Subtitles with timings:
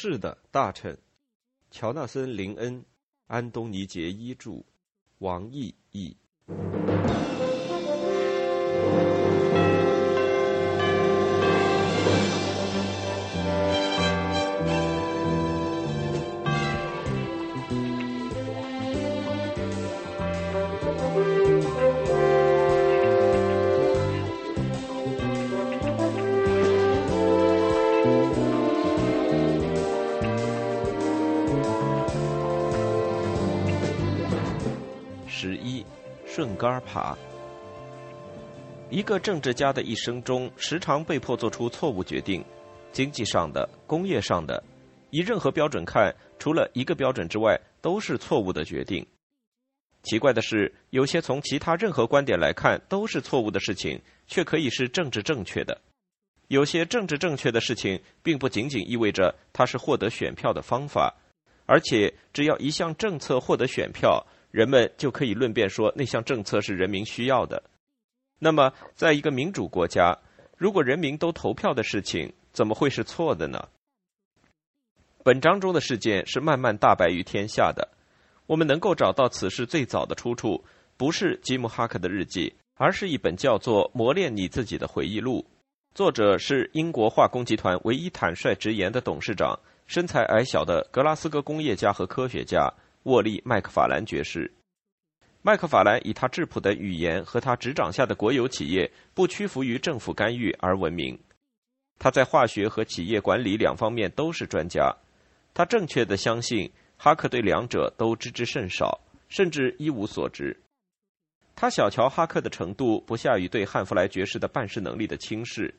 [0.00, 0.96] 是的，大臣。
[1.70, 2.86] 乔纳森·林恩、
[3.26, 4.64] 安东尼·杰伊著，
[5.18, 6.16] 王毅译。
[36.80, 37.16] 爬。
[38.90, 42.44] 一个政治家的一生中，时常被迫做出错误决定，
[42.90, 44.60] 经济上的、工业上的，
[45.10, 49.06] 以任何标准看，除了一个标准之外，都是错误的决定。
[50.02, 55.76] 奇怪的是，有些从其他任何观点来看都是错误的事情，却可以是政治正确的；
[56.48, 61.14] 有些政治正确的事情，并不仅仅意味着它是获得选票的方法，
[61.66, 64.26] 而且只要一项政策获得选票。
[64.50, 67.62] 人们就可以论辩说那项政策是人民需要的。
[68.38, 70.18] 那么，在一个民主国家，
[70.56, 73.68] 如果人民都投票的事情，怎么会是错的呢？
[75.22, 77.88] 本章中的事件是慢慢大白于天下的。
[78.46, 80.64] 我们能够找到此事最早的出处，
[80.96, 85.46] 不是吉姆·哈克的日记，而是一本叫做《磨练你自己的回忆录》，
[85.94, 92.72] 作者是英国化工集团唯一坦率直言的董事长，身材矮小的格拉斯哥工业家和科学家。
[93.04, 94.52] 沃利·麦克法兰爵士，
[95.40, 101.18] 麦克法兰以他质朴的语言和他执掌下的国有企业不屈服于政府干预而闻名。
[101.98, 104.94] 他在化学和企业管理两方面都是专家。
[105.54, 110.60] 他正确的相信哈克对两者都知之甚少，甚至一无所知。
[111.56, 115.74] 他小瞧哈克的程度不下于对汉弗莱爵士的办事能力的轻视。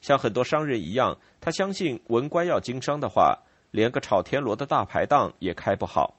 [0.00, 3.38] 像很多商人一样，他相信文官要经商的话，
[3.70, 6.16] 连个炒田螺的大排档也开不好。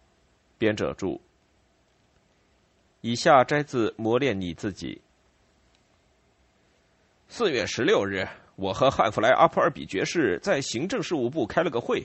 [0.58, 1.22] 编者注：
[3.02, 4.96] 以下摘自《磨练你自己》。
[7.28, 12.04] 四月十六日，我和汉弗莱·阿普尔比爵士在行政事务部开了个会，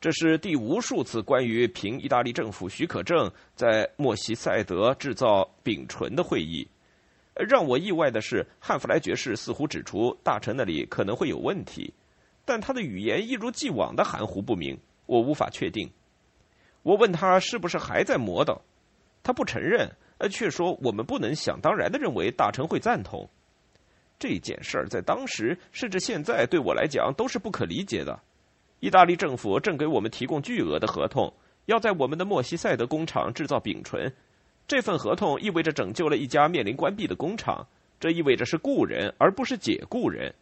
[0.00, 6.66] 这是第无数次关于凭意大利政府许可证在莫西塞德制造丙醇的会议。
[7.34, 11.94] 让我意外的是，汉弗莱爵士似乎指出大臣那里可能会有问题，
[12.44, 14.76] 但他的语言一如既往的含糊不明，
[15.06, 15.88] 我无法确定。
[16.88, 18.60] 我问他是不是还在磨叨，
[19.22, 23.28] 他不承认，呃，却说我们不能想当然的认为大臣会赞同
[24.18, 24.88] 这件事儿。
[24.88, 28.18] 在当时，甚至现在，对我来讲都是不可理解的。
[28.80, 31.30] 意大利政府正给我们提供巨额的合同，
[31.66, 34.10] 要在我们的莫西塞德工厂制造丙醇。
[34.66, 37.66] 这份合同意味着拯救了一家面临关闭的工厂，
[38.00, 40.34] 这意味着是雇人而不是解雇人。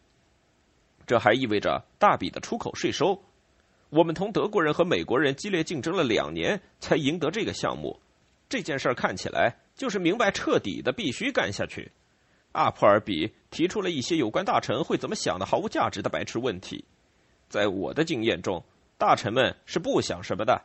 [1.09, 3.21] 这还意味着大笔的出口税收。
[3.91, 8.01] 我们同德国人和美国人激烈竞争了两年，才赢得这个项目。
[8.49, 11.91] 这件事儿看起来就是明白彻底的，必须干下去。
[12.53, 16.85] 阿普尔比提出了一些有关大臣会怎么想的毫无价值的白痴问题。
[17.49, 18.65] 在我的经验中，
[18.99, 20.63] 大臣们是不想什么的。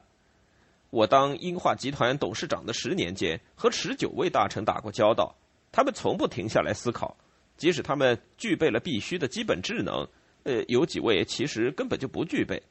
[0.89, 5.35] 我当英化集团董事长的十年间，和十九位大臣打过交道，
[5.71, 7.17] 他们从不停下来思考，
[7.55, 10.07] 即使他们具备了必须的基本智能。
[10.43, 12.61] 呃，有几位其实根本就不具备。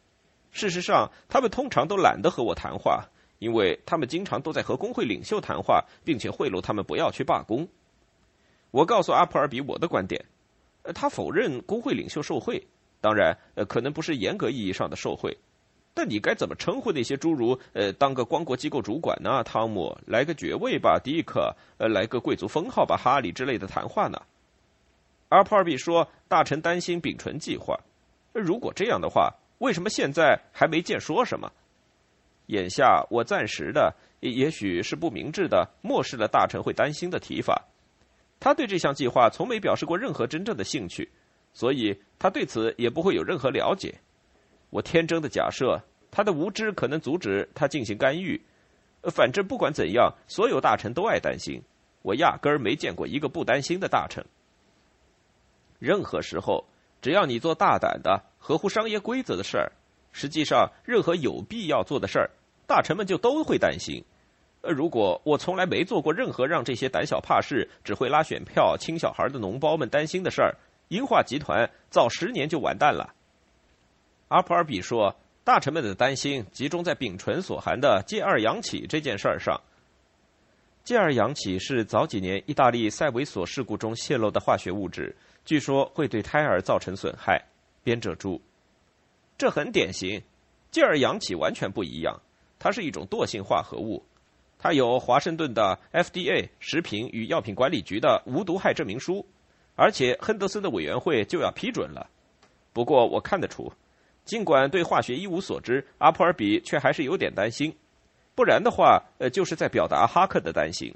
[0.53, 3.05] 事实上，他们通常都懒得和我谈话，
[3.39, 7.67] 因为他们经常都在和工会领袖谈话，并且贿赂他们不要去罢工。
[8.73, 10.25] 我告诉阿普尔比我的观点，
[10.95, 12.67] 他否认工会领袖受贿，
[13.01, 15.37] 当然，呃，可能不是严格意义上的受贿。
[15.95, 24.21] 但你该怎么称呼那些诸如“呃，当个光国机构主管呢？”汤姆，来个爵位吧，迪克，呃，来个贵族封号吧，哈里之类的谈话呢？
[25.29, 27.79] 阿普尔比说，大臣担心丙醇计划。
[28.33, 29.33] 如果这样的话。
[29.61, 31.53] 为什么现在还没见说什么？
[32.47, 37.69] 眼下我暂时的，也许是不明智的，漠视了大臣会担心的提法。
[38.41, 41.11] 他对这项计划从没表示过任何真正的兴趣，
[41.53, 43.95] 所以他对此也不会有任何了解。
[44.71, 45.79] 我天真的假设
[46.11, 48.41] 他的无知可能阻止他进行干预。
[49.13, 51.63] 反正不管怎样，所有大臣都爱担心。
[52.01, 54.25] 我压根儿没见过一个不担心的大臣。
[55.79, 56.65] 任何时候。
[57.03, 59.71] 只要你做大胆的、合乎商业规则的事儿，
[60.11, 62.31] 实际上任何有必要做的事儿，
[62.67, 64.03] 大臣们就都会担心。
[64.63, 70.57] 呃，如果我从来没做过任何让这些胆小怕事、只会拉选票、亲小孩的脓包们担心的事儿，
[70.89, 73.15] 英化集团早十年就完蛋了。
[74.29, 75.15] 阿普尔比说，
[75.45, 79.61] 大臣们的担心集中在丙醇所含的介二氧起这件事儿上。
[80.83, 85.15] 介二氧起是早几年意大利塞维索事故中泄露的化学物质。
[85.45, 87.43] 据说会对胎儿造成损害。
[87.83, 88.41] 编者注：
[89.39, 90.23] 这很典型。
[90.71, 92.21] 芥二氧起完全不一样，
[92.59, 94.05] 它是一种惰性化合物，
[94.59, 99.27] 它有华盛顿的 FDA 食品与药品管理局的无毒害证明书，
[99.75, 102.09] 而且亨德森的委员会就要批准了。
[102.73, 103.73] 不过我看得出，
[104.25, 107.75] 尽管对化学一无所知，阿普尔比却还是有点担心。
[108.37, 110.95] 不然的话，呃，就是在表达哈克的担心。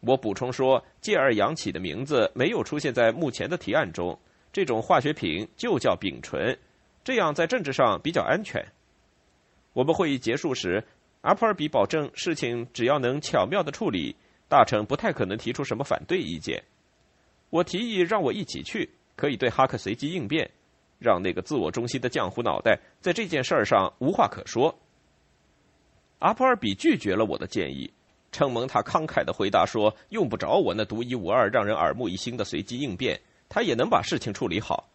[0.00, 4.18] 我补充说，芥二氧起的名字没有出现在目前的提案中，
[4.52, 6.58] 这种化学品就叫丙醇，
[7.04, 8.64] 这样在政治上比较安全。
[9.72, 10.84] 我们会议结束时，
[11.20, 14.16] 阿普尔比保证事情只要能巧妙的处理，
[14.48, 16.62] 大臣不太可能提出什么反对意见。
[17.50, 20.50] 我提议让我一起去，可以对哈克随机应变，
[20.98, 24.76] 让那个自我中心的浆糊脑袋在这件事儿上无话可说。
[26.18, 27.92] 阿普尔比拒绝了我的建议，
[28.32, 33.20] 承蒙他慷慨的回答说用不着我那独一无二、让人耳目一新的随机应变，
[33.50, 34.88] 他也能把事情处理好。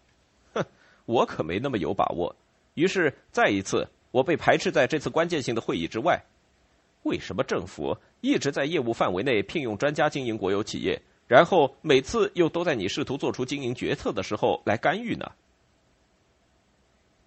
[0.55, 0.65] 哼，
[1.05, 2.35] 我可没那么有把握。
[2.73, 3.87] 于是再一次。
[4.11, 6.23] 我被排斥在这次关键性的会议之外。
[7.03, 15.29] 为什么政府一直在业务范围内聘用专家经营国有企业，然后每次又都在你试图做出经营决策的时候来干预呢？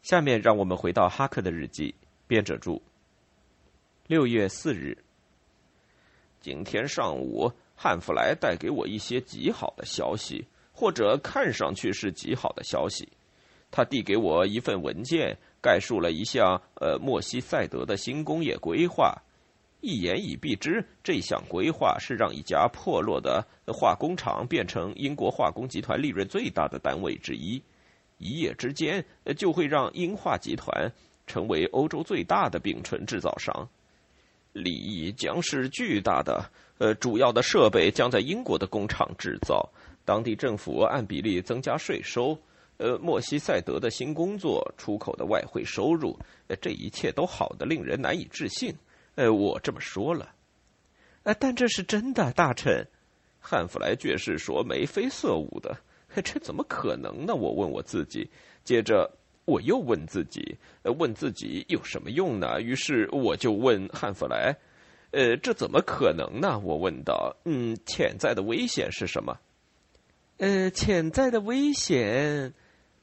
[0.01, 1.95] 下面让我们回到哈克的日记，
[2.27, 2.81] 编者注：
[4.07, 4.97] 六月四日，
[6.41, 10.47] 今天上午，汉弗莱带给我一些极好的消息，
[10.79, 13.09] 或者看上去是极好的消息。
[13.71, 15.37] 他递给我一份文件。
[15.61, 19.13] 概述了一项呃莫西塞德的新工业规划，
[19.81, 27.61] 一言以蔽之，这项规划是让一家破落的化工厂变成英国化工集团利润最大的单位之一，
[28.19, 29.05] 一夜之间
[29.37, 30.93] 就会让英化集团
[31.27, 33.69] 成为欧洲最大的丙醇制造商，
[34.53, 36.49] 利益将是巨大的。
[36.79, 39.69] 呃，主要的设备将在英国的工厂制造，
[40.08, 42.34] 当地政府按比例增加税收。
[42.78, 48.75] 呃，莫西塞德的新工作，出口的外汇收入，呃，这一切都好的令人难以置信。
[49.16, 50.32] 呃，我这么说了，
[51.25, 52.87] 呃，但这是真的，大臣。
[53.38, 55.76] 汉弗莱爵士说眉飞色舞的，
[56.22, 57.34] 这怎么可能呢？
[57.34, 58.31] 我问我自己，
[58.64, 59.10] 接着
[59.44, 62.62] 我又问自己，问自己有什么用呢？
[62.62, 64.56] 于是我就问汉弗莱，
[65.10, 66.58] 呃，这怎么可能呢？
[66.60, 69.37] 我问道，嗯，潜在的危险是什么？
[70.38, 72.55] 呃，潜在的危险。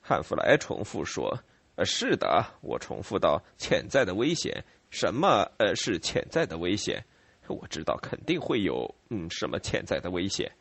[0.02, 1.40] 汉弗莱重复说
[1.76, 4.64] ：“呃，是的。”我重复道：“潜在的危险？
[4.90, 5.52] 什么？
[5.58, 7.04] 呃，是潜在的危险？
[7.48, 10.52] 我知道肯定会有，嗯，什么潜在的危险？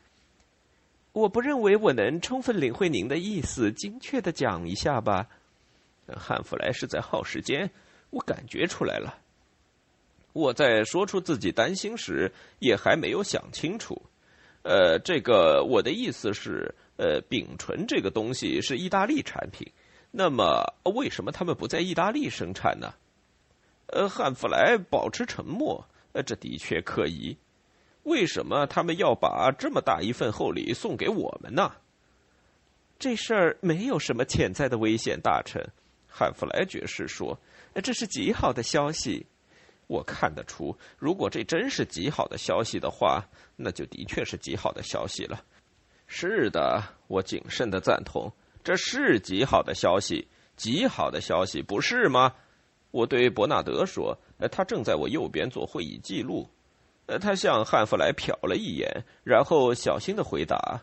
[1.13, 5.27] 我不认为我能充分领会您的意思，精确的讲一下吧。”
[6.15, 7.71] 汉弗莱是在耗时间，
[8.09, 9.17] 我感觉出来了。
[10.33, 14.01] 我在说出自己担心时，也还没有想清楚。
[14.65, 16.73] 呃，这个我的意思是。
[16.97, 19.69] 呃，丙醇这个东西是意大利产品，
[20.11, 20.63] 那么
[20.95, 22.93] 为什么他们不在意大利生产呢？
[23.87, 25.85] 呃，汉弗莱保持沉默。
[26.13, 27.35] 呃，这的确可疑。
[28.03, 31.73] 为什么他们要把这么大一份厚礼送给我们呢？
[32.97, 35.61] 这事儿没有什么潜在的危险，大臣。
[36.07, 37.37] 汉弗莱爵士说
[37.83, 39.25] ：“这是极好的消息。
[39.87, 43.23] 我看得出，如果这真是极好的消息的话，
[43.55, 45.43] 那就的确是极好的消息了。”
[46.07, 48.31] 是的，我谨慎的赞同，
[48.63, 52.35] 这是极好的消息，极好的消息，不是吗？
[52.91, 54.17] 我对伯纳德说，
[54.51, 56.47] 他正在我右边做会议记录。
[57.07, 60.81] 呃，他向汉弗莱瞟了一眼，然后小心的回答：“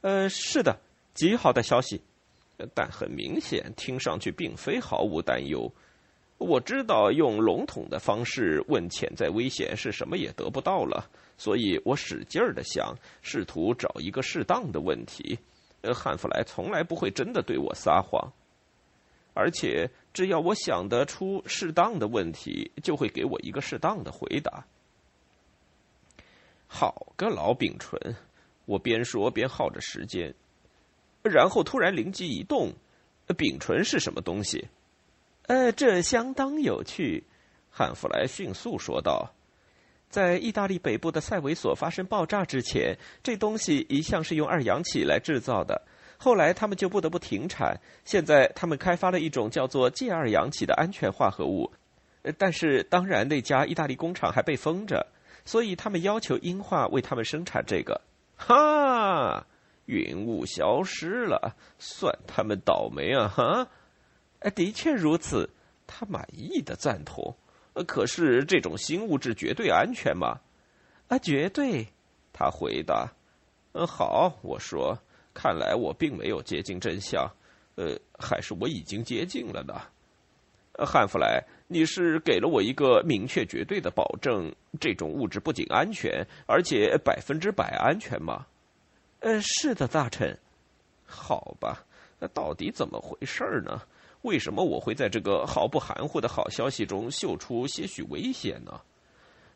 [0.00, 0.78] 呃，是的，
[1.14, 2.02] 极好的消息。”
[2.74, 5.72] 但很明显，听上去并非毫无担忧。
[6.40, 11.06] 我知道用笼统的方式问潜在危险是什么也得不到了，
[11.36, 15.38] 所以我使劲儿的想，试图找一个适当的问题。
[15.82, 18.32] 呃，汉弗莱从来不会真的对我撒谎，
[19.34, 24.64] 而且只要我想得出适当的问题，就会给我一个适当的回答。
[26.66, 28.16] 好个老丙醇！
[28.64, 30.34] 我边说边耗着时间，
[31.22, 32.72] 然后突然灵机一动：
[33.36, 34.68] 丙醇是什么东西？
[35.50, 37.24] 呃，这相当有趣，
[37.70, 39.34] 汉弗莱迅速说道。
[40.08, 45.82] 在意大利北部的塞维索发生爆炸之前，这东西一向是用二氧起来制造的。
[46.18, 47.80] 后来他们就不得不停产。
[48.04, 51.72] 现在他们开发了一种叫做介二氧起的安全化合物，
[52.38, 55.04] 但是当然那家意大利工厂还被封着，
[55.44, 58.00] 所以他们要求英化为他们生产这个。
[58.36, 59.44] 哈，
[59.86, 63.26] 云雾消失了，算他们倒霉啊！
[63.26, 63.66] 哈。
[64.40, 65.48] 呃，的确如此，
[65.86, 67.34] 他满意的赞同。
[67.72, 70.38] 呃，可是这种新物质绝对安全吗？
[71.08, 71.86] 啊，绝对。
[72.32, 73.08] 他回答。
[73.72, 74.98] 嗯，好，我说。
[75.32, 77.30] 看来我并没有接近真相。
[77.76, 79.80] 呃，还是我已经接近了呢。
[80.84, 88.46] 汉弗莱，你是给了我一个明确绝对的保证，这种物质不仅安全，而且百分之百安全吗？
[89.20, 90.36] 呃，是的，大臣。
[91.04, 91.84] 好吧，
[92.18, 93.82] 那到底怎么回事呢？
[94.22, 98.80] 为什么我会在这个毫不含糊的好消息中嗅出些许危险呢？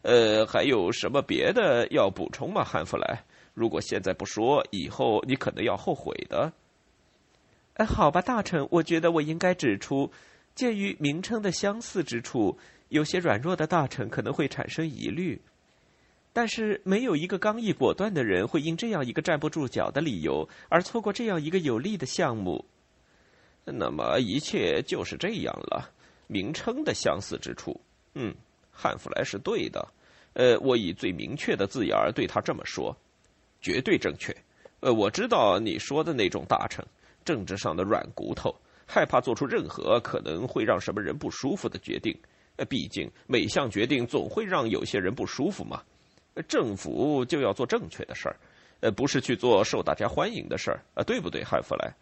[0.02, 3.24] 呃，还有什么别的要补充吗，汉弗莱？
[3.54, 6.52] 如果现在不说，以后你可能要后悔的。
[7.74, 10.10] 哎，好吧，大臣，我觉得我应该指出，
[10.54, 15.40] 鉴于名称的相似之处，有些软弱的大臣可能会产生疑虑。
[16.32, 22.64] 但是，没有一个刚毅果断的人会因这样一个站不住脚的理由而错过这样一个有利的项目。
[23.64, 25.90] 那么，一切就是这样了。
[26.26, 27.80] 名称的相似之处，
[28.14, 28.34] 嗯，
[28.70, 29.86] 汉弗莱是对的。
[30.32, 32.96] 呃，我以最明确的字眼儿对他这么说。
[33.60, 34.34] 绝对正确，
[34.80, 36.84] 呃，我知道你说的那种大臣，
[37.24, 38.54] 政治上的软骨头，
[38.86, 42.14] 害怕做出任何可能会让什么人不舒服的决定。
[42.56, 45.82] 呃，毕竟每项决定总会让有些人不舒服嘛。
[46.48, 48.36] 政府就要做正确的事儿，
[48.80, 51.94] 呃，不是去做受大家欢迎的事儿啊，对不对，汉弗莱？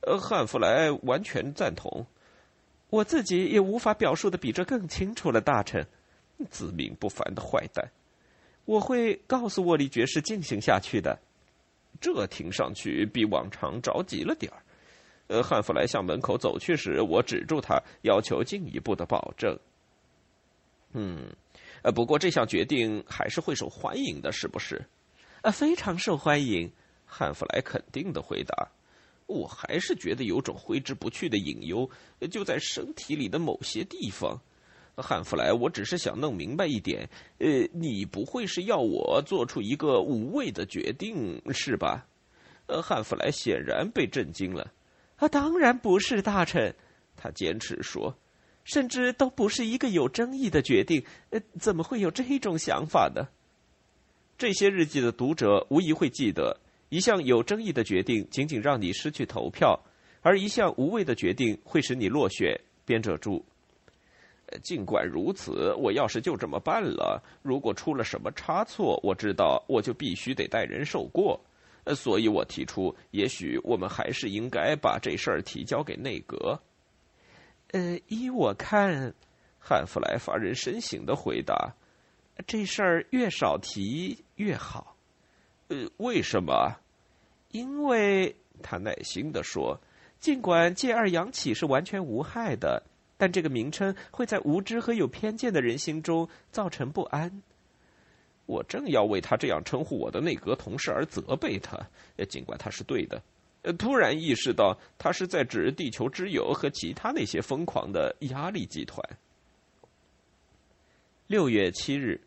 [0.00, 2.06] 呃，汉弗莱完全赞同。
[2.88, 5.86] 我自己也无法表述的比这更清楚了，大臣。
[6.48, 7.86] 自命不凡的坏蛋。
[8.64, 11.18] 我会告诉沃利爵士进行下去的。
[12.00, 14.62] 这听上去比往常着急了点儿。
[15.26, 19.56] 呃，汉弗莱向门口走去时，我止住他，要求进一步的保证。
[20.92, 21.30] 嗯，
[21.82, 24.82] 呃，不过这项决定还是会受欢迎的，是不是？
[25.42, 26.72] 呃，非常受欢迎。
[27.06, 28.68] 汉弗莱肯定的回答。
[29.30, 31.88] 我还是觉得有种挥之不去的隐忧，
[32.30, 34.40] 就在身体里的某些地方。
[34.96, 37.08] 汉弗莱，我只是想弄明白一点，
[37.38, 42.06] 呃，你不会是要我做出一个无谓的决定，是吧？
[42.66, 44.72] 呃，汉弗莱显然被震惊了。
[45.16, 46.74] 啊，当然不是，大臣，
[47.16, 48.14] 他坚持说，
[48.64, 51.02] 甚至都不是一个有争议的决定。
[51.30, 53.28] 呃，怎么会有这种想法呢？
[54.36, 56.58] 这些日记的读者无疑会记得，
[56.90, 59.80] 一项有争议的决定仅仅让你失去投票，
[60.20, 62.60] 而一项无谓的决定会使你落选。
[62.84, 63.44] 编者注。
[64.64, 71.40] 尽管如此，我要是就这么办了，如果出了什么差错，我知道我就必须得代人受过。
[71.94, 76.60] 所以我提出，也许我们还是应该把这事儿提交给内阁。
[77.70, 79.14] 呃，依我看，
[79.60, 81.72] 汉弗莱发人深省的回答
[82.44, 84.96] ：“这事儿越少提越好。”
[85.70, 86.76] 呃，为什么？
[87.52, 89.80] 因为他耐心的说
[90.20, 92.82] ：“尽管借二阳起是完全无害的。”
[93.16, 97.42] 但这个名称会在无知和有偏见的人心中造成不安。
[98.46, 101.78] 我正要为他这样称呼我的内阁同事而责备他，
[102.28, 103.22] 尽管他是对的。
[103.78, 109.04] 突然意识到他是在指地球之友和其他那些疯狂的压力集团。
[111.26, 112.20] 六月七日，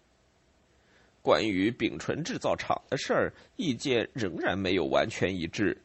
[1.24, 5.76] 关于丙醇制造厂的事儿，意见仍然没有完全一致。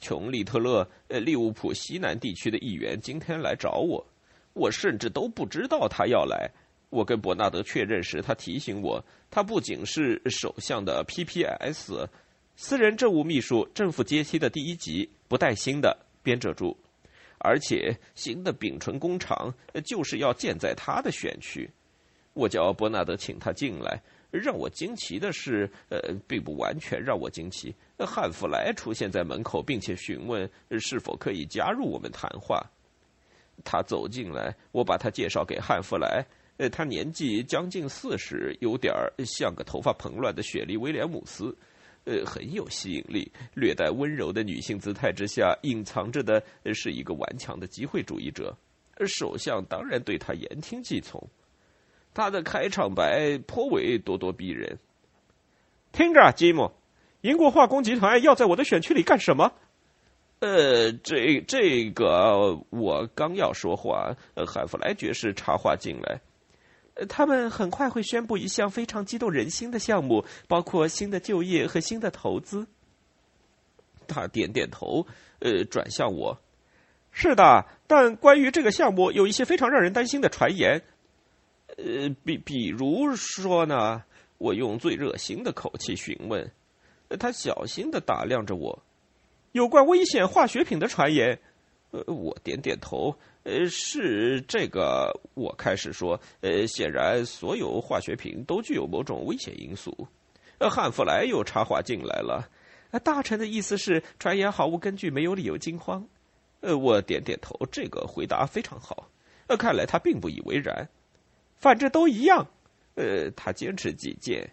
[0.00, 4.06] 琼利特勒，呃，利物浦西南地区的议员今天来找我。
[4.52, 6.48] 我甚至都不知道他要来。
[6.90, 12.06] 我跟伯纳德确认时，他提醒我，他不仅是首相的 PPS
[12.54, 16.76] 私人政务秘书，政府阶梯的第一级，不带薪的编者注，
[17.38, 19.52] 而且新的丙醇工厂
[19.84, 21.68] 就是要建在他的选区。
[22.32, 24.00] 我叫伯纳德请他进来。
[24.38, 27.74] 让我惊奇的是，呃，并不完全让我惊奇。
[27.98, 30.50] 汉弗莱出现在门口，并且询问
[30.80, 32.60] 是否可以加入我们谈话。
[33.62, 36.24] 他走进来，我把他介绍给汉弗莱。
[36.56, 41.56] 呃，他年纪将近四十，有点儿像个头发蓬乱的雪莉·威廉姆斯，
[42.04, 43.30] 呃，很有吸引力。
[43.54, 46.42] 略带温柔的女性姿态之下，隐藏着的
[46.74, 48.56] 是一个顽强的机会主义者。
[49.06, 51.20] 首相当然对他言听计从。
[52.14, 54.78] 他的开场白颇为咄咄逼人。
[55.92, 56.72] 听着，吉姆，
[57.20, 59.52] 英国化工集团要在我的选区里干什么？
[60.40, 64.14] 呃，这这个我刚要说话，
[64.46, 66.20] 海弗莱爵士插话进来。
[67.08, 72.66] 他们很快会宣布一项非常激动人心的项目，包括新的就业和新的投资。
[74.06, 75.06] 他点点头，
[75.40, 76.38] 呃，转向我。
[77.10, 80.82] 是的，但关于这个项目有一些非常让人担心的传言。
[81.76, 84.02] 呃，比比如说呢？
[84.38, 86.50] 我用最热心的口气询问。
[87.18, 88.82] 他小心的打量着我。
[89.52, 91.38] 有关危险化学品的传言，
[91.92, 95.20] 呃，我点点头，呃，是这个。
[95.34, 100.08] 我开始说，呃，显然所有化学品都具有某种危险因素。
[100.58, 102.50] 呃，汉弗莱又插话进来了。
[103.04, 106.06] 大臣的意思是，传言毫无根据，没有理由惊慌。
[106.60, 109.08] 呃，我点点头，这个回答非常好。
[109.46, 110.88] 呃，看来他并不以为然。
[111.64, 112.46] 反正都一样。
[112.94, 114.50] 呃，他坚持己见。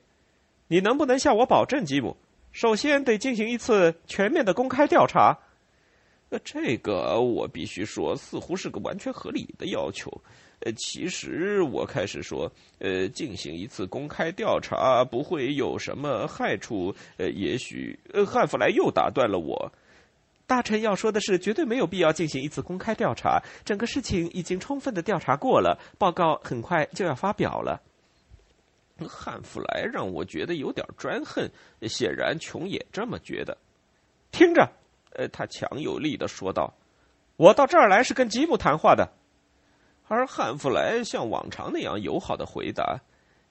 [0.70, 2.15] 你能不能向我保证，吉姆？
[2.53, 5.38] 首先得进行一次全面的公开调查。
[6.30, 10.10] 呃，这个我必须说，似乎是个完全合理的要求。
[10.62, 12.50] 呃，其实我开始说，
[12.80, 16.96] 呃，进行一次公开调查不会有什么害处。
[17.18, 19.70] 呃，也许，呃，汉弗莱又打断了我。
[20.51, 23.41] 大臣要说的是，绝对没有必要进行一次公开调查。
[23.63, 27.81] 整个事情已经充分的调查过了，报告很快就要发表了。
[29.08, 31.50] 汉弗莱让我觉得有点专横，
[31.84, 33.58] 显然琼也这么觉得。
[34.34, 34.70] 听着，
[35.13, 36.74] 呃，他强有力的说道
[37.38, 39.10] ：“我到这儿来是跟吉姆谈话的。”
[40.10, 43.00] 而汉弗莱像往常那样友好的回答：“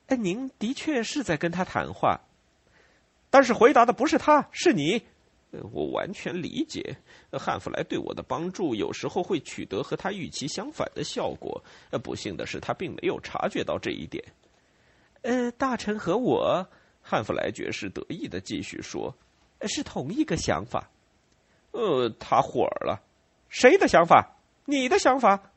[0.08, 2.20] 哎，您的确是在跟他谈话，
[3.30, 5.02] 但是回答的不是他，是你。
[5.72, 6.96] 我完全理解，
[7.32, 11.62] 汉弗莱对我的帮助有时候会取得和他预期相反的效果。
[12.02, 14.22] 不幸的是，他并没有察觉到这一点。”
[15.22, 16.66] 呃，大臣和我，
[17.02, 19.14] 汉弗莱爵士得意的继续说
[19.68, 20.88] ：“是同一个想法。”
[21.72, 23.02] 呃，他火了。
[23.48, 24.36] 谁的想法？
[24.64, 25.52] 你的想法？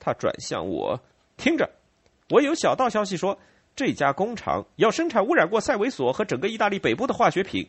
[0.00, 1.00] 他转向我，
[1.36, 1.70] 听着，
[2.30, 3.38] 我有小道消息说，
[3.76, 7.68] 这家工厂要生产污染过塞维索和整个意大利北部的化学品。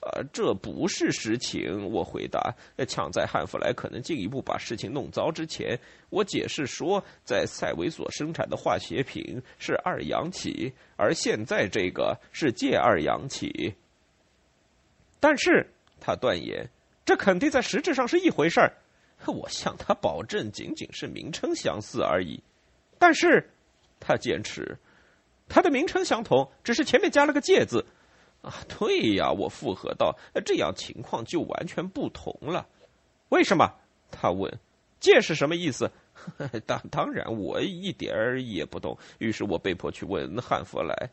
[0.00, 2.54] 呃，这不是实情，我回答。
[2.86, 5.78] 抢在汉弗莱可能进一步把事情弄糟之前，
[6.08, 13.74] 我解释说，在塞维索生产的化学品是二氧起，而现在这个是介二氧起。
[15.18, 15.68] 但是
[16.00, 16.70] 他断言，
[17.04, 18.72] 这肯定在实质上是一回事儿。
[19.26, 22.40] 我向他保证，仅仅是名称相似而已。
[23.00, 23.50] 但是
[23.98, 24.78] 他坚持，
[25.48, 27.84] 它的名称相同，只是前面加了个“介”字。
[28.42, 32.66] 啊，对呀，我附和道，这样情况就完全不同了。
[33.30, 33.70] 为什么？
[34.10, 34.58] 他问。
[35.00, 35.88] 借是什么意思？
[36.66, 38.98] 当当然，我一点儿也不懂。
[39.18, 41.10] 于是我被迫去问汉弗莱。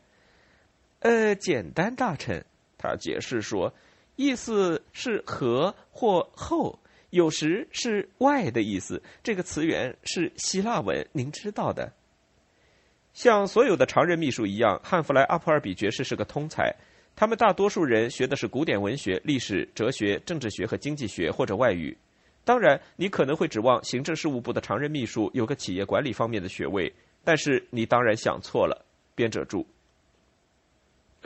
[0.98, 2.44] 呃，简单，大臣，
[2.76, 3.72] 他解释说，
[4.16, 6.76] 意思是和或后，
[7.10, 9.00] 有时是外的意思。
[9.22, 11.92] 这个词源是希腊文，您知道的。
[13.12, 16.74] 像所有的常任秘书一样，汉弗莱阿普尔比爵士是个通才。
[17.16, 21.96] 他们大多数人学的是古典文学、历史、哲学、政治学和经济学或者外语。
[22.44, 26.92] 当然，你可能会指望行政事务部的常任秘书有个企业管理方面的学位，
[27.24, 28.84] 但是你当然想错了。
[29.14, 29.66] 编者注。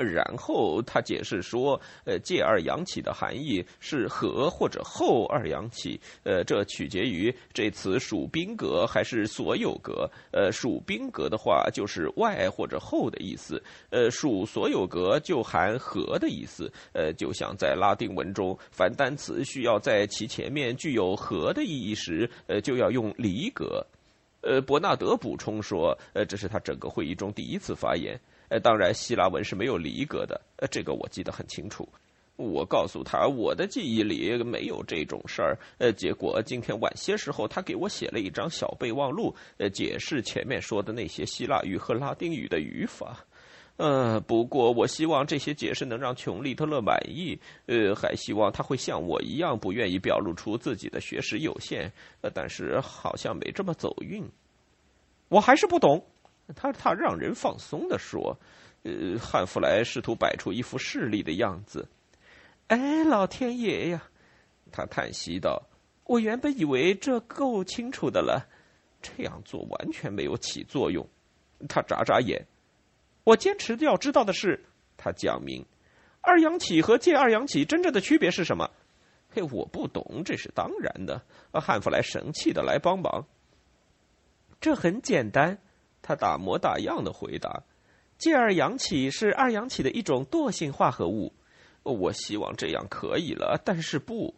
[0.02, 10.10] 然后他解释说，呃，介二阳起的含义是和或者后二阳起，呃，这取决于这词属宾格还是所有格。
[10.32, 16.72] 呃，属宾格的话就是外或者后的意思，呃，属所有格就含和的意思。
[16.92, 23.84] 呃，就像在拉丁文中，凡单词需要在其前面具有和的意义时，呃，就要用离格。
[24.42, 28.18] 呃，伯纳德补充说，呃，这是他整个会议中第一次发言。
[28.50, 31.88] 呃，当然，希腊文是没有离格的，呃，这个我记得很清楚。
[32.36, 35.58] 我告诉他，我的记忆里没有这种事儿。
[35.78, 43.24] 呃，结果今天晚些时候，他给我写了一张小备忘录，呃，解释前面说的那些希腊语和拉丁语的语法。
[43.76, 47.38] 呃，不过我希望这些解释能让琼利特勒满意。
[47.66, 51.92] 呃，还希望他会像我一样，不愿意表露出自己的学识有限。
[52.22, 54.26] 呃，但是好像没这么走运。
[55.28, 56.04] 我还是不懂。
[56.54, 58.36] 他他让人放松的说
[58.84, 61.88] ：“呃，汉弗莱试图摆出一副势利的样子。
[62.68, 64.02] 哎，老天爷呀！”
[64.72, 65.62] 他叹息道
[66.06, 68.48] ：“我原本以为这够清楚的了，
[69.02, 71.06] 这样做完全没有起作用。”
[71.68, 72.46] 他眨眨眼。
[73.24, 74.64] 我坚持要知道的是，
[74.96, 75.64] 他讲明，
[76.20, 78.70] 二阳起和介二阳起真正的区别是什么？
[79.32, 81.22] 嘿，我不懂，这是当然的。
[81.52, 83.26] 汉弗莱神气的来帮忙。
[84.60, 85.58] 这很简单。
[86.02, 87.62] 他大模大样的回答
[88.18, 91.32] ：“介二氧起是二氧起的一种惰性化合物。
[91.82, 94.34] 我希望这样可以了，但是不。”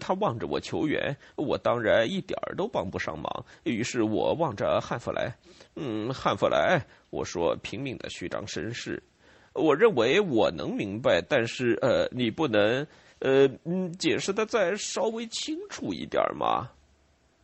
[0.00, 3.44] 他望着我求援，我当然一点儿都帮不上忙。
[3.64, 5.30] 于是我望着汉弗莱，
[5.76, 9.02] 嗯，汉弗莱，我说拼命的虚张声势。
[9.52, 12.86] 我认为我能明白，但是呃，你不能
[13.18, 16.70] 呃，嗯，解释的再稍微清楚一点吗？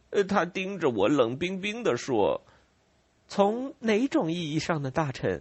[0.09, 2.41] 呃，他盯着我，冷冰冰的说。
[3.31, 5.41] 从哪种意义上的大臣？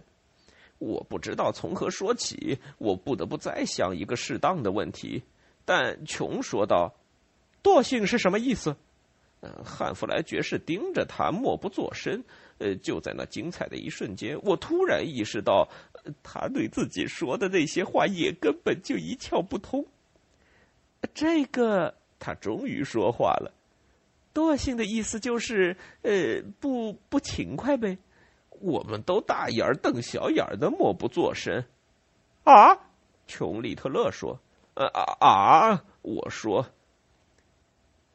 [0.78, 2.60] 我不知道从何说起。
[2.78, 5.24] 我不得不再想一个适当的问题。
[5.64, 6.94] 但琼说道
[7.64, 8.76] ：“惰性是什么意思？”
[9.64, 12.22] 汉弗莱爵士盯着他，默不作声。
[12.58, 15.68] 呃，就在那精彩的一瞬间，我突然意识到，
[16.22, 19.84] 他对自己说的那些话也根本就一窍不通。
[21.12, 23.52] 这个，他终于说话了。
[24.32, 27.98] 惰性的意思就是，呃，不不勤快呗。
[28.60, 31.64] 我们都大眼瞪小眼的，默不作声。
[32.44, 32.76] 啊！
[33.26, 34.38] 琼利特勒说
[34.74, 36.66] ：“呃啊啊！”我说：“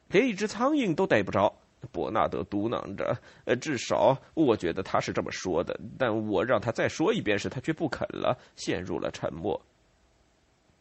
[0.10, 1.54] 连一只苍蝇都逮不着。”
[1.92, 9.62] 伯纳德嘟囔着：“呃，至少我觉得他是这么说的。”但我让他再说一遍时，他却不肯了，陷入了沉默。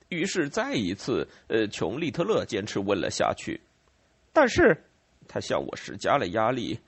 [0.09, 3.61] 于是再一次，呃，琼利特勒坚持问了下去。
[4.33, 4.85] 但是，
[5.29, 6.79] 他向我施加了压力。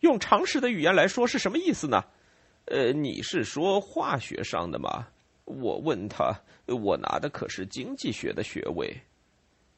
[0.00, 2.04] 用常识的语言来说是什么意思呢？
[2.66, 5.06] 呃，你是说化学上的吗？
[5.44, 6.34] 我问他，
[6.66, 8.94] 我拿的可是经济学的学位。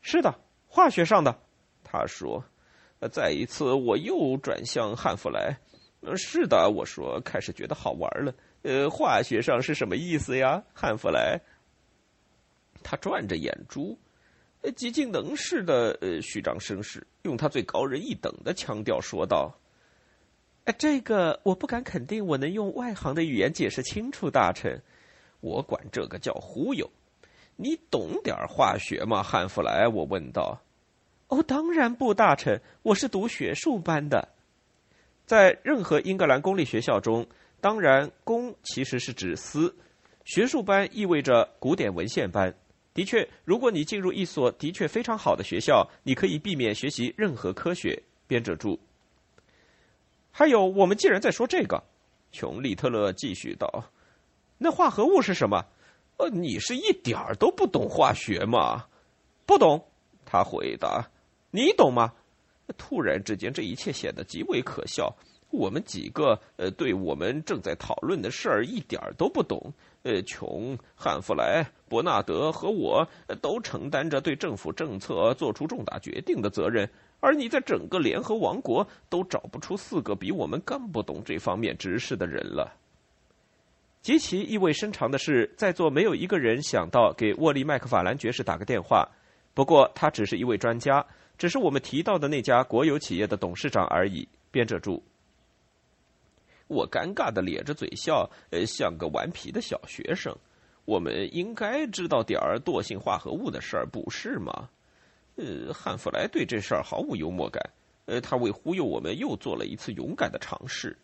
[0.01, 0.35] 是的，
[0.69, 1.39] 化学上的。
[1.85, 2.45] 他说。
[3.13, 5.55] 再一次，我又转向汉弗莱。
[6.17, 8.35] 是的，我说，开始觉得好玩了。
[8.63, 11.39] 呃，化学上是什么意思呀，汉弗莱？
[12.83, 13.99] 他转着眼珠，
[14.73, 19.55] 极尽能事的呃虚张声势，用他最高人一等的腔调说道
[20.65, 24.83] ：“哎，这个我不敢肯定，我能用外行的语言解释清楚，大臣。
[25.41, 26.91] 我管这个叫忽悠。
[27.57, 30.61] 你懂点化学吗，汉弗莱？”我问道。
[31.29, 34.29] 哦，当然不，大臣，我是读学术班的。
[35.25, 37.27] 在任何英格兰公立学校中，
[37.61, 39.75] 当然“公”其实是指私，
[40.25, 42.55] 学术班意味着古典文献班。
[42.97, 48.03] 的确，如果你进入一所的确非常好的学校，你可以避免学习任何科学。
[48.27, 48.81] 编者注。
[50.33, 51.83] 还有，我们既然在说这个，
[52.33, 53.85] 琼利特勒继续道
[54.57, 55.67] ：“那化合物是什么？
[56.17, 58.87] 呃，你是一点儿都不懂化学吗？
[59.45, 59.87] 不懂。”
[60.25, 61.07] 他回答。
[61.51, 62.15] 你懂吗？
[62.79, 65.15] 突然之间，这一切显得极为可笑。
[65.51, 69.73] 我们几个呃，对我们正在讨论的事儿一点都不懂。
[70.03, 73.07] 呃，琼、汉弗莱、伯纳德和我
[73.41, 76.89] 都承担着对政府政策做出重大决定的责任，
[77.21, 82.73] 而你在整个联合王国都找不出四个比我们更不懂这方面知识的人了。
[84.03, 89.09] 极其意味深长的是，在座没有一个人想到给沃利麦克法兰爵士打个电话。
[89.53, 91.05] 不过，他只是一位专家。
[91.39, 94.27] 只是我们提到的那家国有企业的董事长而已。
[94.51, 95.03] 编者注。
[96.69, 100.35] 我尴尬的咧着嘴笑，呃，像个顽皮的小学生。
[100.87, 104.71] 我们应该知道点儿惰性化合物的事儿，不是吗？
[105.37, 107.63] 呃，汉弗莱对这事儿毫无幽默感。
[108.07, 110.97] 呃，他为忽悠我们，又做了一次勇敢的尝试。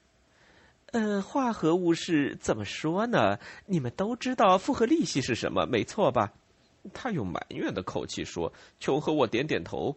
[0.92, 3.38] 呃，化合物是怎么说呢？
[3.66, 6.33] 你们都知道复合利息是什么，没错吧？
[6.95, 8.53] 他用埋怨的口气说。
[8.79, 9.97] 琼和我点点头。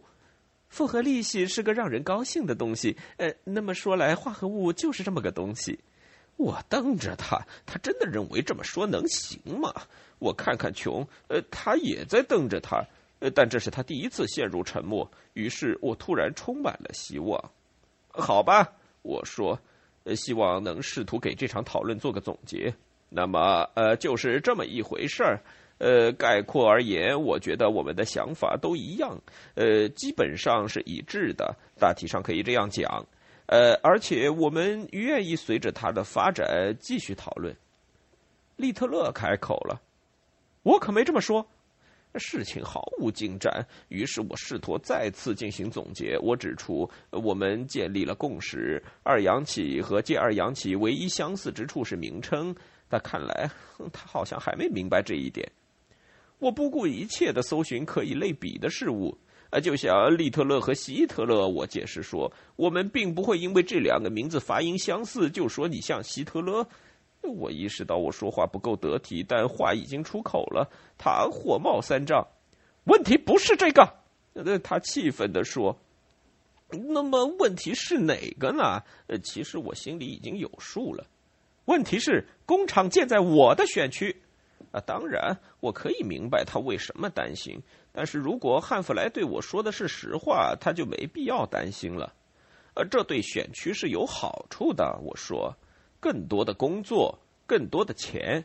[0.68, 5.78] 复合利息是个让人高兴的东西，呃，那么说来，化合物就是这么个东西。
[6.36, 9.72] 我瞪着他，他真的认为这么说能行吗？
[10.18, 12.84] 我看看琼，呃，他也在瞪着他，
[13.20, 15.10] 呃，但这是他第一次陷入沉默。
[15.34, 17.50] 于是我突然充满了希望。
[18.08, 18.72] 好吧，
[19.02, 19.58] 我说，
[20.04, 22.74] 呃，希望能试图给这场讨论做个总结。
[23.08, 25.40] 那么，呃，就是这么一回事儿。
[25.78, 29.20] 呃，概括而言，我觉得我们的想法都一样，
[29.54, 33.04] 呃，基本上是一致的，大体上可以这样讲。
[33.46, 37.54] 呃，而且我们愿意随着它的发展继续讨论。
[38.56, 39.80] 利特勒开口了
[40.64, 41.46] ：“我可没这么说。”
[42.18, 46.16] 事情毫无进展，于是我试图再次进行总结。
[46.22, 52.56] 我指出，我们建立了共识：二阳起和介二阳起唯一相似之处是名称。
[52.88, 53.50] 但看来
[53.92, 55.46] 他好像还没明白这一点。
[56.38, 59.18] 我不顾一切的搜寻可以类比的事物，
[59.50, 61.48] 啊，就像利特勒和希特勒。
[61.48, 66.66] 我解释说，我们并不会因为这两个名字发音相似就说你像希特勒。
[67.22, 70.68] 我意识到我说话不够得体，但话已经出口了。
[70.96, 72.24] 他火冒三丈，
[72.84, 73.82] 问题不是这个。
[74.34, 75.76] 呃，他气愤地说
[76.70, 81.04] ：“那么问题是哪个呢？”呃，其实我心里已经有数了。
[81.64, 84.14] 问题是工厂建在我的选区。
[84.76, 87.58] 啊，当然，我可以明白他为什么担心。
[87.92, 92.12] 但是如果汉弗莱对我说的是实话，他就没必要担心了。
[92.74, 95.00] 呃，这对选区是有好处的。
[95.02, 95.56] 我说，
[95.98, 98.44] 更多的工作，更多的钱。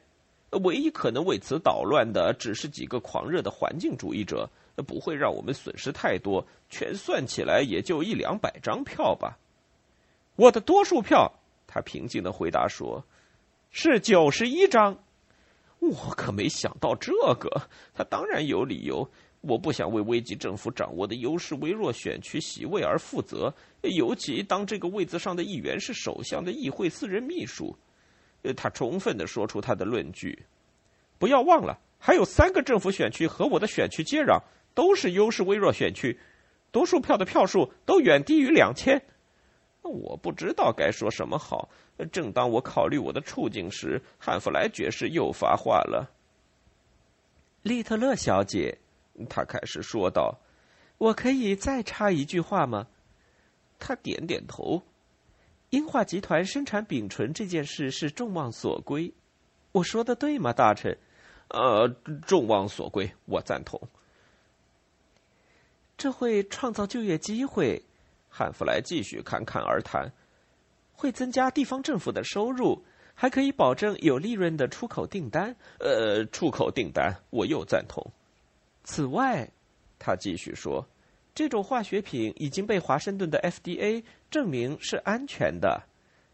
[0.63, 4.49] 唯一可能为此捣乱的，只是几个狂热的环境主义者，
[4.87, 6.45] 不会让我们损失太多。
[6.69, 9.37] 全算起来，也就一两百张票吧。
[10.37, 11.29] 我的多数票，
[11.67, 13.03] 他平静的回答说，
[13.69, 14.97] 是九十一张。
[15.81, 17.49] 我可没想到这个。
[17.93, 19.09] 他当然有理由。
[19.41, 27.75] 我不想为危急政府掌握的优势微弱选区席位而负责，尤其当这个位子上的议员是首相的议会私人秘书。
[28.55, 30.45] 他充分的说出他的论据。
[31.17, 34.39] 不要忘了，还有三个政府选区和我的选区接壤，
[34.75, 36.19] 都是优势微弱选区。
[36.71, 39.03] 多数票的票数都远低于两千。
[39.81, 41.69] 我不知道该说什么好。
[42.11, 46.09] 正当我考虑我的处境时，汉弗莱爵士又发话了。
[47.61, 48.77] 利特勒小姐，
[49.29, 50.39] 他开始说道
[50.97, 52.87] ：“我可以再插一句话吗？”
[53.77, 54.81] 他点点头。
[55.69, 59.13] 英化集团生产丙醇这件事是众望所归，
[59.71, 60.97] 我说的对吗，大臣？
[61.49, 61.87] 呃，
[62.25, 63.79] 众望所归，我赞同。
[65.97, 67.83] 这会创造就业机会，
[68.33, 70.09] 汉弗莱继续侃侃而谈，
[70.93, 72.81] 会增加地方政府的收入，
[73.13, 75.53] 还可以保证有利润的出口订单。
[75.79, 78.01] 呃，出口订单，我又赞同。
[78.85, 79.47] 此外，
[79.99, 80.87] 他继续说。
[81.33, 85.83] 这种化学品已经被华盛顿的 FDA 证明是安全的。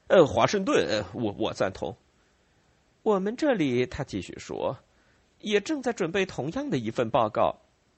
[0.07, 1.95] 呃，华盛顿，呃我我赞同。
[3.03, 4.77] 我们这里，他继续说，
[5.39, 7.55] 也正在准备同样的一份报告。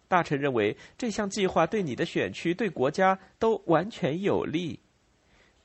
[0.09, 4.77] 大臣认为这项计划对你的选区、对国家都完全有利。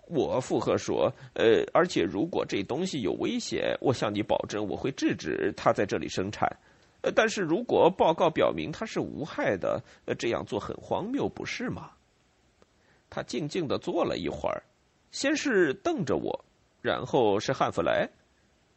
[0.07, 6.47] 我附和说，呃，而且如果这东西有危险，我向你保证，我会制止它在这里生产。
[7.15, 9.83] 但是如果报告表明它是无害的，
[10.19, 11.91] 这样做很荒谬，不是吗？
[13.09, 14.63] 他静静的坐了一会儿，
[15.11, 16.45] 先是瞪着我，
[16.83, 18.07] 然后是汉弗莱，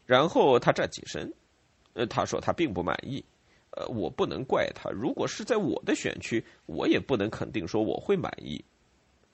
[0.06, 1.34] 然后他站起身。
[1.94, 3.24] 呃，他说他并不满意。
[3.78, 4.90] 呃，我不能怪他。
[4.90, 8.64] 如果是在我的选区，我也不能肯定说我会满意。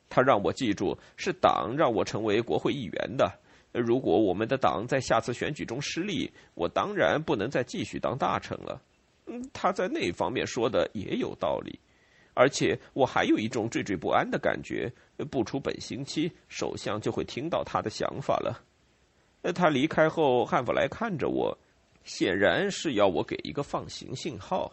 [0.10, 3.32] 他让我记住，是党让我成为国会议员的。
[3.72, 8.82] 如果我们的党在下次选举中失利，我当然不能再继续当大臣了。
[9.28, 11.80] 嗯，他在那方面说的也有道理，
[12.34, 14.92] 而且我还有一种惴惴不安的感觉，
[15.32, 18.62] 不出本星期，首相就会听到他的想法了。
[19.56, 21.58] 他离开后，汉弗莱看着我，
[22.04, 24.72] 显然是要我给一个放行信号。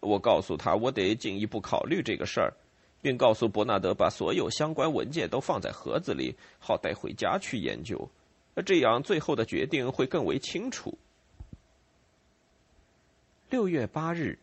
[0.00, 2.52] 我告诉他，我得进一步考虑这个事儿，
[3.02, 8.08] 并告诉伯纳德把所有相关文件都放在盒子里，好带回家去研究。
[8.64, 10.96] 这样，最后的决定会更为清楚。
[13.50, 14.38] 六月八日，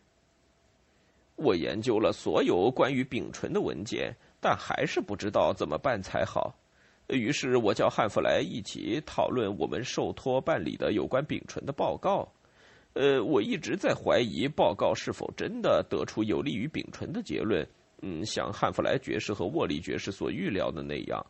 [1.36, 6.54] 我研究了所有关于丙醇的文件，但还是不知道怎么办才好。
[7.08, 12.28] 于是我叫汉弗莱一起讨论我们受托办理的有关丙醇的报告。
[12.94, 17.66] 呃，我一直在怀疑报告是否真的得出有利于丙醇的结论。
[18.02, 21.24] 嗯，像汉弗莱爵士和沃利爵士所预料的那样。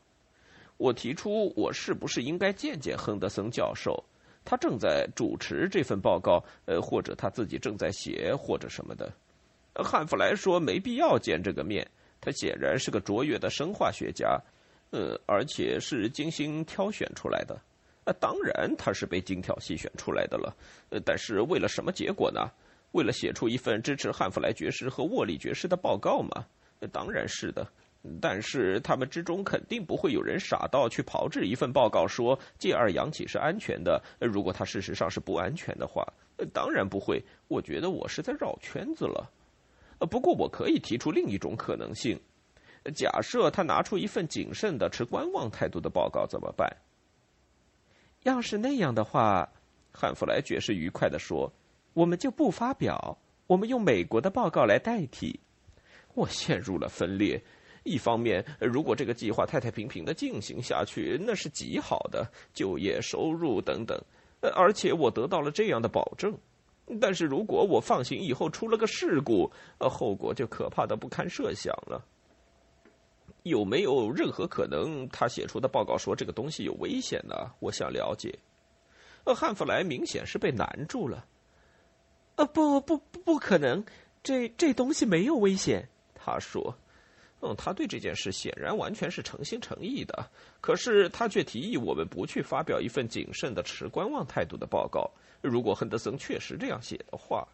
[0.77, 4.03] 我提出，我是不是应该见见亨德森教授？
[4.45, 9.13] 他正在主持这份报告，呃，或者他自己正在写，或者什么的。
[9.75, 11.87] 汉弗莱说没必要见这个面。
[12.21, 14.41] 他显然是个卓越的生化学家，
[14.91, 17.61] 呃，而且是精心挑选出来的。
[18.05, 20.57] 呃，当然他是被精挑细选出来的了。
[20.91, 22.51] 呃，但是为了什么结果呢？
[22.93, 26.47] 为了写出一份支持汉弗莱爵士和沃利爵士的报告吗？
[26.91, 27.67] 当然是的。
[28.21, 34.03] 但是他们之中肯定不会有人傻到去炮制一份报告说借二阳起是安全的。
[34.21, 36.07] 如果它事实上是不安全的话，
[36.55, 37.23] 当然不会。
[37.49, 39.31] 我觉得我是在绕圈子了。
[39.99, 42.19] 呃不过我可以提出另一种可能性：
[42.95, 46.69] 假设他拿出一份谨慎的、持观望态度的报告，怎么办？
[48.25, 49.49] 要是那样的话，
[49.93, 51.53] 汉弗莱爵士愉快地说
[51.95, 55.39] ：“我们就不发表，我们用美国的报告来代替。”
[56.15, 57.41] 我陷入了分裂。
[57.85, 63.97] 一方面，如果这个计划太太平平的进行下去，那是极好的，就业、收入等等，
[64.55, 66.37] 而且我得到了这样的保证。
[67.01, 72.05] 但是如果我放行以后出了个事故，呃，后果就可怕的不堪设想了。
[73.49, 77.35] 有没有任何可能，他写出的报告说这个东西有危险呢？
[77.59, 78.39] 我想了解。
[79.25, 81.27] 呃，汉弗莱明显是被难住了。
[82.37, 83.85] 呃，不不不，不可能，
[84.23, 85.89] 这这东西没有危险。
[86.15, 86.75] 他说。
[87.41, 90.29] 嗯，他对这件事显然完全是诚心诚意的，
[90.61, 95.09] 可是他却提议我们不去发表一份谨慎的、持观望态度的报告。
[95.41, 97.47] 如果亨德森确实这样写的话，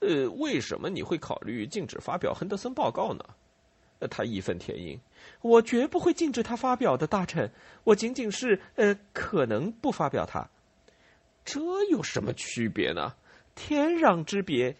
[0.00, 3.24] 呃，为什么你会考虑禁止发表亨德森报告呢？
[4.08, 5.00] 他义愤填膺
[5.42, 7.50] ：“我绝不会禁止他发表的，大臣。
[7.84, 10.48] 我仅仅是呃，可能不发表他。
[11.44, 11.60] 这
[11.90, 13.14] 有什么区别呢？
[13.54, 14.76] 天壤之别！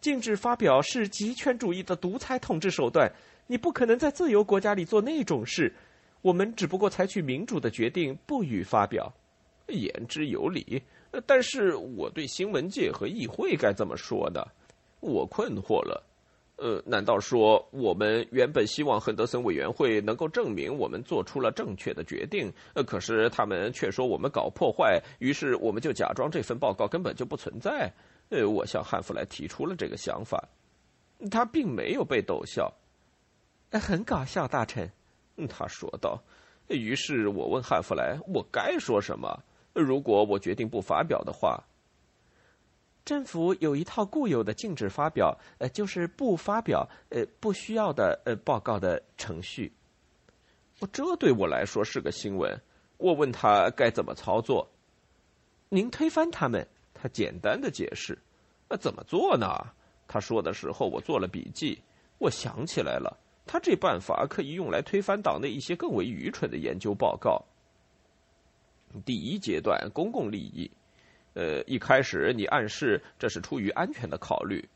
[0.00, 3.12] 禁止发表是极权主义的独裁统治手段。”
[3.48, 5.72] 你不可能在自由国家里做那种事，
[6.20, 9.14] 我们只不过采取民主的决定，不予发表。
[9.68, 10.82] 言之有理，
[11.26, 14.42] 但是我对新闻界和议会该怎么说呢？
[14.98, 16.02] 我困惑了。
[16.56, 22.50] 呃，难道说我们原本希望亨德森委员会能够证明我们做出了正确的决定？
[22.74, 27.92] 呃，可是他们却说我们搞破坏，于是我们就假装这份报告根本就不存在。
[28.30, 30.48] 呃，我向汉弗莱提出了这个想法，
[31.30, 32.72] 他并没有被逗笑。
[33.72, 34.90] 很搞笑，大臣。”
[35.48, 36.22] 他说道。
[36.68, 39.44] 于是我问汉弗莱：“我该说什么？
[39.72, 41.62] 如果我决定不发表的话？”
[43.06, 49.72] 政府有一套固有的禁止发表，呃，就是不发表，呃，不需要的，呃，报告的程序。
[50.90, 52.60] 这对我来说是个新闻。
[52.96, 54.68] 我问他该怎么操作。
[55.68, 56.66] 您推翻他们？
[56.92, 58.18] 他简单的解释。
[58.68, 59.46] 那怎么做呢？
[60.08, 61.80] 他说的时候，我做了笔记。
[62.18, 63.16] 我想起来了，
[63.46, 67.40] 他这办法可以用来推翻党内一些更为愚蠢的研究报告。
[69.04, 70.68] 第一阶段，公共利益。
[71.36, 74.66] 呃，一开始你暗示这是出于安全的考虑，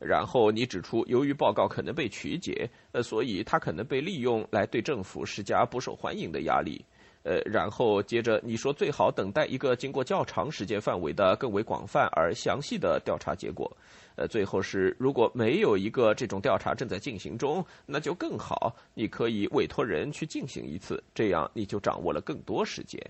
[0.00, 6.84] 然后你指出由于报告可能被曲解，呃，所以它可能被利用来对政府施加不受欢迎的压力。
[7.22, 13.70] 呃，然后接着你说最好等待一个经过较长时间范围的更为广泛而详细的调查结果。
[14.16, 23.00] 呃，最后是如果没有一个这种调查正在进行中，那就更好，你可以委托人去进行一次，这样你就掌握了更多时间。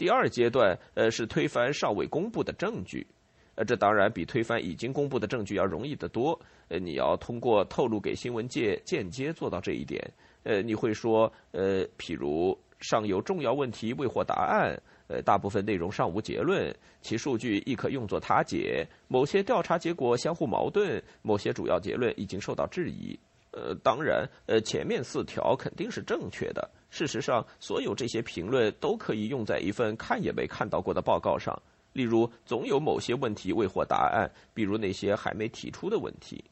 [0.00, 3.06] 第二阶段，呃，是推翻尚未公布的证据，
[3.54, 6.40] 呃，这当然比推翻已经公布的证据要容易得多。
[6.68, 10.02] 呃，你要通过透露给新闻界间接做到这一点。
[10.44, 23.20] 呃，你会说，呃，譬如尚有重要问题未获答案，呃，大部分内容尚无结论，其数据亦可用作他解，某些调查结果相互矛盾，某些主要结论已经受到质疑。
[23.52, 26.70] 呃，当然，呃，前面四条肯定是正确的。
[26.90, 31.56] 事实上，所有这些评论都可以用在一份看也没看到过的报告上。
[31.92, 36.44] 例如，总有某些问题未获答案，比如那些还没提出的问题。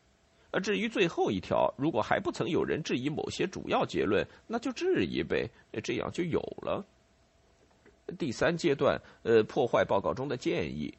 [0.51, 5.49] 而至于最后一条，如果还不曾有人质疑某些主要结论，那就质疑呗，
[5.83, 6.85] 这样就有了。
[8.19, 10.93] 第三阶段，呃，破坏报告中的建议，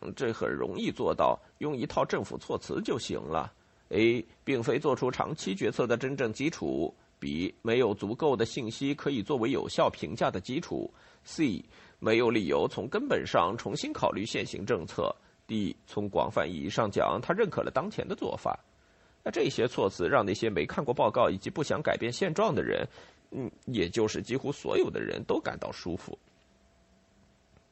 [0.00, 3.52] 嗯，这很容易做到，用一套政府措辞就行了。
[3.90, 6.92] A 并非做出长期决策的真正基础。
[7.26, 10.88] B 没有足够的信息可以作为有效评价的基础。
[11.24, 11.60] C
[11.98, 15.12] 没有理由从根本上重新考虑现行政策。
[15.48, 18.56] D 从广泛意义上讲，他认可了当前的做法。
[19.24, 22.86] 那这些措辞让那些没看过报告以及不想改变现状的人，
[23.32, 26.16] 嗯，也就是几乎所有的人都感到舒服。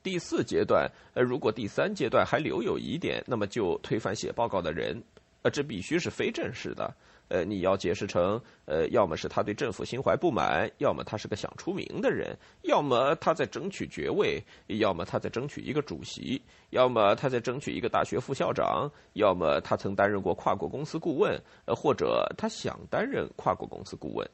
[0.02, 5.00] 第四阶段，呃，如果第三阶段还留有疑点，那么就推翻写报告的人。
[5.42, 6.92] 呃，这必须是非正式的。
[7.28, 24.28] 呃，你要解释成，呃，要么是他对政府心怀不满，要么他是个想出名的人，要么他在争取爵位，要么他在争取一个主席，要么他在争取一个大学副校长，要么他曾担任过跨国公司顾问，呃，或者他想担任跨国公司顾问。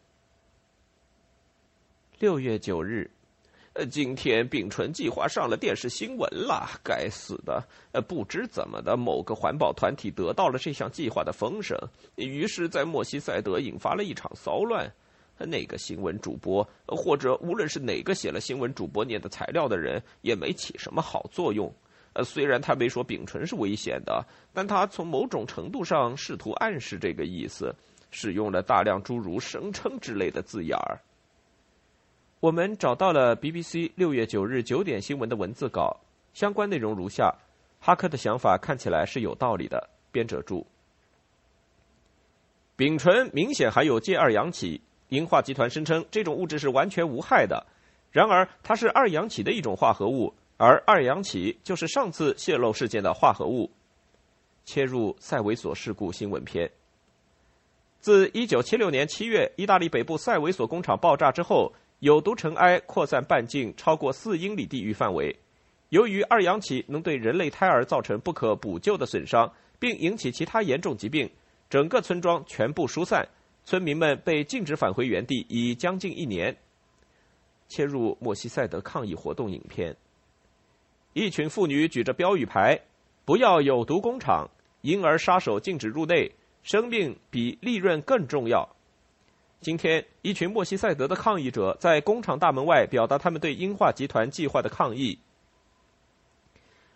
[2.19, 3.11] 六月九日。
[3.75, 7.63] 呃，今天丙醇计划上了电视新闻了，该死的！
[7.93, 11.79] 呃，不知怎么的，某个环保团体得到了这项计划的风声，
[12.17, 14.93] 于是，在莫西塞德引发了一场骚乱。
[15.39, 21.73] 那个新闻主播，或者无论是哪个写了新闻主播念的材料的人，也没起什么好作用。
[22.13, 27.75] 呃，虽然他没说丙醇是危险的，但他从某种程度上试图暗示这个意思，
[28.11, 31.01] 使用了大量诸如声称之类的字眼儿。
[32.41, 35.95] 我们找到了 BBC 六月九日九点新闻的文字稿，
[36.33, 37.35] 相关内容如下：
[37.79, 39.91] 哈克的想法看起来是有道理的。
[40.11, 40.67] 编者注：
[42.77, 47.67] 丙醇明显含有介二氧起，英化集团声称这种物质是完全无害的。
[48.11, 53.71] 然而，它是二氧起的一种化合物，而二氧起就是上次泄漏事件的化合物。
[54.65, 56.71] 切入塞维索事故新闻篇。
[57.99, 61.71] 自一九七六年七月意大利北部塞维索工厂爆炸之后。
[62.01, 65.35] 有毒尘埃扩散半径超过四英里地域范围。
[65.91, 71.29] 由于二氧起能对人类胎儿造成不可补救的损伤，并引起其他严重疾病，
[71.69, 73.29] 整个村庄全部疏散，
[73.65, 76.57] 村民们被禁止返回原地已将近一年。
[77.69, 79.95] 切入莫西塞德抗议活动影片。
[81.13, 82.81] 一群妇女举着标语牌
[83.27, 84.49] ：“不要有毒工厂，
[84.81, 86.33] 婴儿杀手禁止入内，
[86.63, 88.67] 生命比利润更重要。”
[89.61, 95.19] 今天，一群莫西塞德的抗议者在工厂大门外表达他们对英化集团计划的抗议。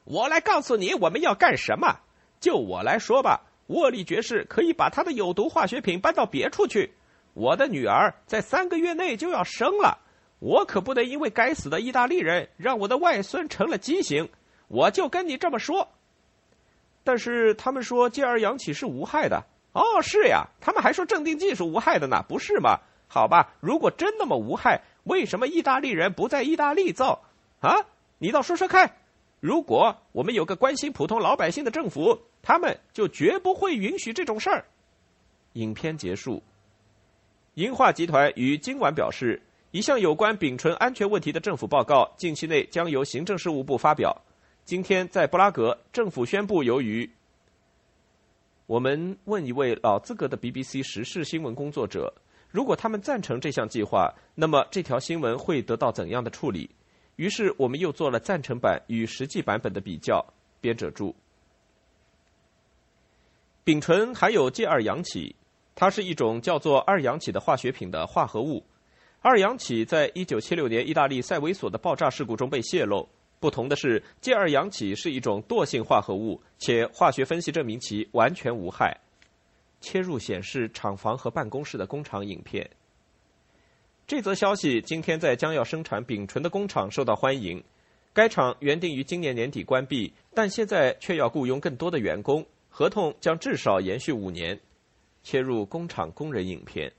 [0.04, 2.00] 我来告诉你，我们要干什么？
[2.40, 6.94] 就我来说吧，沃利爵士可以把他的有毒化学品搬到别处去。
[7.34, 9.98] 我的女儿在三个月内就要生了，
[10.38, 14.30] 我可不能因为该死的意大利人让我的外孙成了畸形。
[14.68, 15.90] 我就跟你这么说。
[17.02, 19.44] 但是他们说介二氧起是无害的。
[19.74, 22.78] 哦，是呀，他们还说镇定剂是无害的呢，不是吗？
[23.08, 27.22] 好吧，如果真那么无害，为什么意大利人不在意大利造？
[27.60, 27.76] 啊，
[28.18, 28.96] 你倒说说看。
[29.40, 34.64] 如果我们有个关心普通老百姓的政府，他们就绝不会允许这种事儿。
[35.52, 36.42] 影片结束。
[37.54, 44.16] 银化集团于今晚表示，一项有关丙醇安全问题的政府报告近期内将由行政事务部发表。
[44.64, 47.10] 今天在布拉格，政府宣布，由于
[48.74, 52.12] 我们问一位老资格的 BBC 时事新闻工作者，
[52.50, 56.68] 如果他们赞成这项计划，那么这条新闻会得到怎样的处理？
[57.14, 60.26] 于是我们又做了赞成版与实际版本的比较。
[60.60, 61.14] 编者注：
[63.62, 65.36] 丙醇含有介二氧起，
[65.76, 68.64] 它是一种叫做二氧起的化学品的化合物。
[69.20, 73.08] 二氧起在一九七六年意大利塞维索的爆炸事故中被泄露。
[73.44, 78.98] 不同的是，介二氧起是一种惰性化合物，且化学分析证明其完全无害。
[79.82, 82.70] 切入显示厂房和办公室的工厂影片。
[84.06, 87.62] 这则消息今天在将要生产丙醇的工厂受到欢迎。
[88.14, 94.58] 该厂原定于今年年底关闭，但现在却要雇佣更多的员工，合同将至少延续五年。
[95.22, 96.90] 切入工厂工人影片。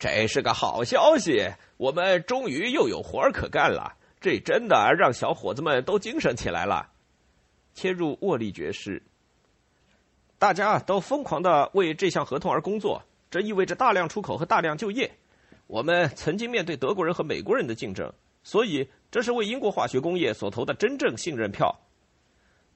[0.00, 3.96] 这是个好消息，我们终于又有活儿可干了。
[4.22, 6.88] 这真的让小伙子们都精神起来了。
[7.74, 9.02] 切入沃利爵士，
[10.38, 15.10] 大家都疯狂的为这项合同而工作，这意味着大量出口和大量就业。
[15.66, 18.12] 我们曾经面对德国人和美国人的竞争，
[18.42, 21.80] 所以这是为英国化学工业所投的真正信任票。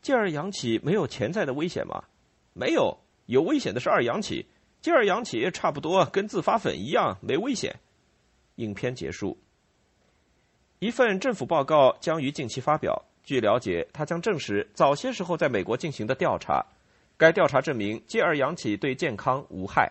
[0.01, 2.05] 介二氧起没有潜在的危险吗？
[2.55, 4.47] 没有，有危险的是二氧起。
[4.81, 7.77] 介二氧起差不多跟自发粉一样没危险。
[8.57, 9.37] 影片结束。
[10.79, 13.03] 一份政府报告将于近期发表。
[13.25, 16.65] 据了解，他将证实早些时候在美国进行的调查。
[17.17, 19.91] 该调查证明，介二氧起对健康无害。